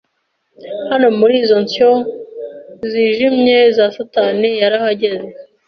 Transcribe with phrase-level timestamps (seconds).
[0.91, 1.91] hano Muri izo nsyo
[2.91, 5.27] zijimye za satani yarahageze